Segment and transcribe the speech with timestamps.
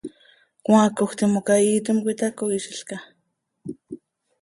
[0.63, 2.97] ¿Cmaacoj timoca iiitim cöitacooizilca?